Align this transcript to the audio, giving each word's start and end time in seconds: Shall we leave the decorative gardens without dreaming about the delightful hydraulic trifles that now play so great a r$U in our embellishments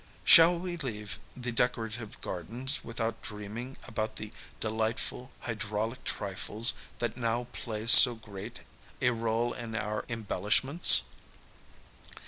Shall 0.23 0.57
we 0.57 0.77
leave 0.77 1.19
the 1.37 1.51
decorative 1.51 2.19
gardens 2.21 2.83
without 2.83 3.21
dreaming 3.21 3.77
about 3.83 4.15
the 4.15 4.33
delightful 4.59 5.29
hydraulic 5.41 6.03
trifles 6.05 6.73
that 6.97 7.17
now 7.17 7.45
play 7.53 7.85
so 7.85 8.15
great 8.15 8.61
a 8.99 9.09
r$U 9.11 9.53
in 9.53 9.75
our 9.75 10.03
embellishments 10.09 11.03